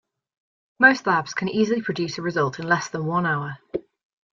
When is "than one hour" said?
2.89-3.59